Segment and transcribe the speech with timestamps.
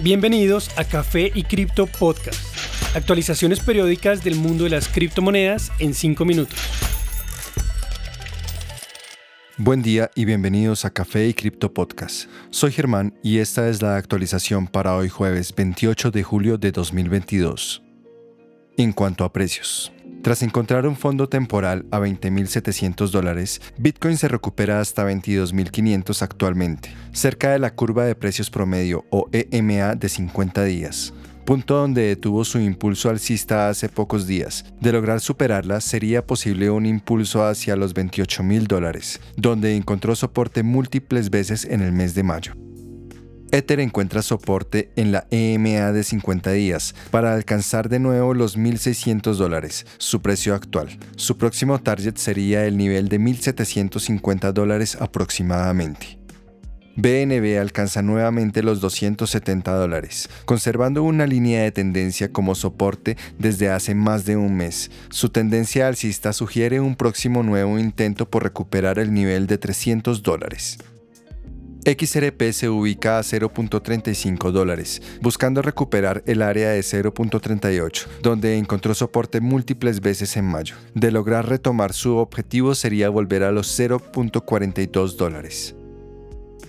[0.00, 2.40] Bienvenidos a Café y Cripto Podcast.
[2.96, 6.58] Actualizaciones periódicas del mundo de las criptomonedas en 5 minutos.
[9.58, 12.28] Buen día y bienvenidos a Café y Cripto Podcast.
[12.50, 17.82] Soy Germán y esta es la actualización para hoy jueves 28 de julio de 2022.
[18.78, 19.92] En cuanto a precios.
[20.22, 27.50] Tras encontrar un fondo temporal a 20.700 dólares, Bitcoin se recupera hasta 22.500 actualmente, cerca
[27.50, 31.12] de la curva de precios promedio o EMA de 50 días
[31.44, 34.64] punto donde detuvo su impulso alcista hace pocos días.
[34.80, 40.62] De lograr superarla, sería posible un impulso hacia los 28 mil dólares, donde encontró soporte
[40.62, 42.54] múltiples veces en el mes de mayo.
[43.54, 49.34] Ether encuentra soporte en la EMA de 50 días para alcanzar de nuevo los 1.600
[49.34, 50.98] dólares, su precio actual.
[51.16, 56.18] Su próximo target sería el nivel de 1.750 dólares aproximadamente.
[56.96, 63.94] BNB alcanza nuevamente los 270 dólares, conservando una línea de tendencia como soporte desde hace
[63.94, 64.90] más de un mes.
[65.10, 70.78] Su tendencia alcista sugiere un próximo nuevo intento por recuperar el nivel de 300 dólares.
[71.84, 79.40] XRP se ubica a 0.35 dólares, buscando recuperar el área de 0.38, donde encontró soporte
[79.40, 80.76] múltiples veces en mayo.
[80.94, 85.74] De lograr retomar su objetivo sería volver a los 0.42 dólares.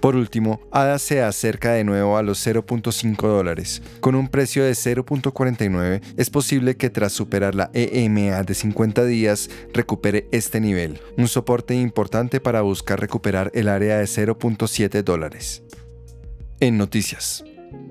[0.00, 3.82] Por último, ADA se acerca de nuevo a los 0.5 dólares.
[4.00, 9.50] Con un precio de 0.49 es posible que tras superar la EMA de 50 días
[9.74, 15.62] recupere este nivel, un soporte importante para buscar recuperar el área de 0.7 dólares.
[16.60, 17.44] En noticias.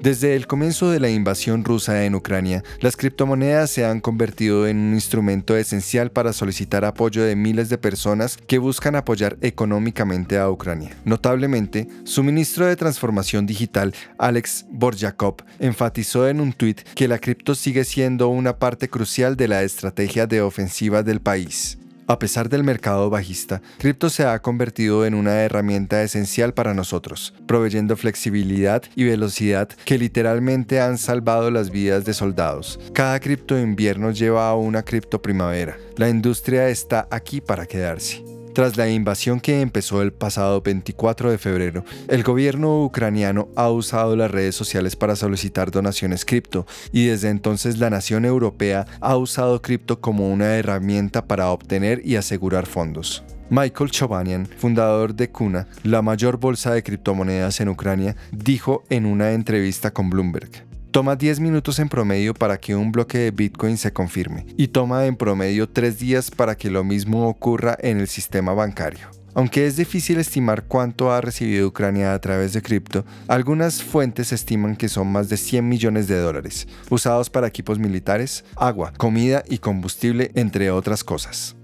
[0.00, 4.78] Desde el comienzo de la invasión rusa en Ucrania, las criptomonedas se han convertido en
[4.78, 10.48] un instrumento esencial para solicitar apoyo de miles de personas que buscan apoyar económicamente a
[10.48, 10.96] Ucrania.
[11.04, 17.54] Notablemente, su ministro de Transformación Digital, Alex Borjakov, enfatizó en un tuit que la cripto
[17.54, 21.76] sigue siendo una parte crucial de la estrategia de ofensiva del país.
[22.10, 27.32] A pesar del mercado bajista, cripto se ha convertido en una herramienta esencial para nosotros,
[27.46, 32.80] proveyendo flexibilidad y velocidad que literalmente han salvado las vidas de soldados.
[32.94, 35.76] Cada cripto invierno lleva a una cripto primavera.
[35.96, 38.39] La industria está aquí para quedarse.
[38.60, 44.16] Tras la invasión que empezó el pasado 24 de febrero, el gobierno ucraniano ha usado
[44.16, 49.62] las redes sociales para solicitar donaciones cripto y desde entonces la nación europea ha usado
[49.62, 53.24] cripto como una herramienta para obtener y asegurar fondos.
[53.48, 59.32] Michael Chovanian, fundador de Kuna, la mayor bolsa de criptomonedas en Ucrania, dijo en una
[59.32, 63.92] entrevista con Bloomberg, Toma 10 minutos en promedio para que un bloque de Bitcoin se
[63.92, 68.54] confirme y toma en promedio 3 días para que lo mismo ocurra en el sistema
[68.54, 69.08] bancario.
[69.34, 74.74] Aunque es difícil estimar cuánto ha recibido Ucrania a través de cripto, algunas fuentes estiman
[74.74, 79.58] que son más de 100 millones de dólares, usados para equipos militares, agua, comida y
[79.58, 81.54] combustible, entre otras cosas.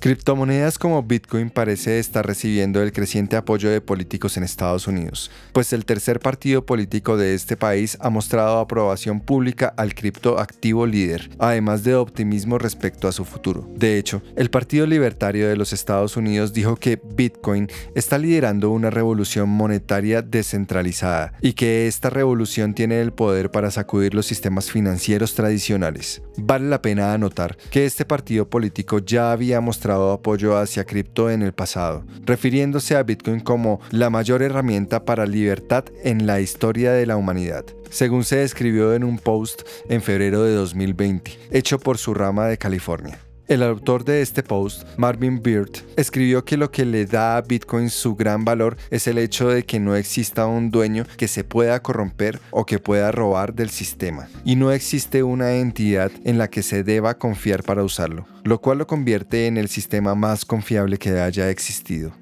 [0.00, 5.72] Criptomonedas como Bitcoin parece estar recibiendo el creciente apoyo de políticos en Estados Unidos, pues
[5.72, 11.82] el tercer partido político de este país ha mostrado aprobación pública al criptoactivo líder, además
[11.82, 13.68] de optimismo respecto a su futuro.
[13.74, 17.66] De hecho, el Partido Libertario de los Estados Unidos dijo que Bitcoin
[17.96, 24.14] está liderando una revolución monetaria descentralizada y que esta revolución tiene el poder para sacudir
[24.14, 26.22] los sistemas financieros tradicionales.
[26.36, 31.42] Vale la pena anotar que este partido político ya había mostrado apoyo hacia cripto en
[31.42, 37.06] el pasado, refiriéndose a Bitcoin como la mayor herramienta para libertad en la historia de
[37.06, 42.14] la humanidad según se describió en un post en febrero de 2020, hecho por su
[42.14, 43.18] rama de California.
[43.48, 47.88] El autor de este post, Marvin Beard, escribió que lo que le da a Bitcoin
[47.88, 51.80] su gran valor es el hecho de que no exista un dueño que se pueda
[51.80, 56.62] corromper o que pueda robar del sistema, y no existe una entidad en la que
[56.62, 61.18] se deba confiar para usarlo, lo cual lo convierte en el sistema más confiable que
[61.18, 62.12] haya existido.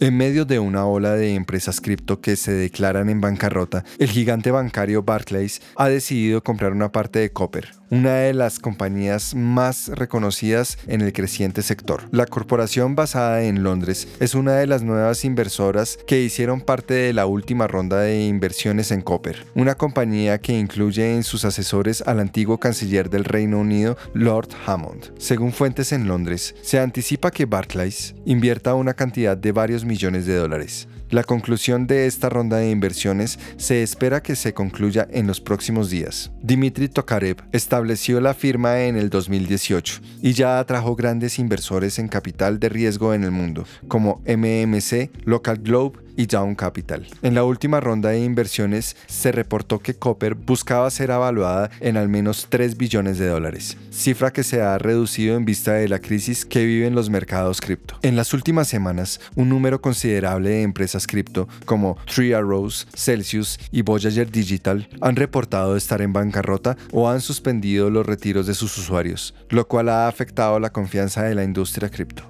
[0.00, 4.50] En medio de una ola de empresas cripto que se declaran en bancarrota, el gigante
[4.50, 10.78] bancario Barclays ha decidido comprar una parte de Copper, una de las compañías más reconocidas
[10.86, 12.08] en el creciente sector.
[12.12, 17.12] La corporación basada en Londres es una de las nuevas inversoras que hicieron parte de
[17.12, 22.20] la última ronda de inversiones en Copper, una compañía que incluye en sus asesores al
[22.20, 25.12] antiguo canciller del Reino Unido, Lord Hammond.
[25.18, 30.36] Según fuentes en Londres, se anticipa que Barclays invierta una cantidad de varios millones de
[30.36, 30.88] dólares.
[31.10, 35.90] La conclusión de esta ronda de inversiones se espera que se concluya en los próximos
[35.90, 36.30] días.
[36.40, 42.60] Dimitri Tokarev estableció la firma en el 2018 y ya atrajo grandes inversores en capital
[42.60, 47.06] de riesgo en el mundo, como MMC, Local Globe y Down Capital.
[47.22, 52.10] En la última ronda de inversiones se reportó que Copper buscaba ser evaluada en al
[52.10, 56.44] menos 3 billones de dólares, cifra que se ha reducido en vista de la crisis
[56.44, 57.94] que viven los mercados cripto.
[58.02, 63.80] En las últimas semanas, un número considerable de empresas cripto como Three Arrows, Celsius y
[63.80, 69.34] Voyager Digital han reportado estar en bancarrota o han suspendido los retiros de sus usuarios,
[69.48, 72.29] lo cual ha afectado la confianza de la industria cripto.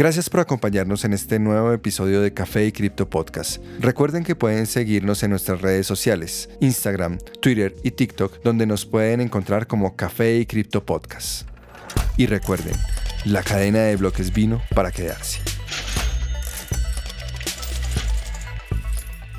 [0.00, 3.62] Gracias por acompañarnos en este nuevo episodio de Café y Cripto Podcast.
[3.80, 9.20] Recuerden que pueden seguirnos en nuestras redes sociales, Instagram, Twitter y TikTok, donde nos pueden
[9.20, 11.46] encontrar como Café y Cripto Podcast.
[12.16, 12.76] Y recuerden,
[13.26, 15.49] la cadena de bloques vino para quedarse.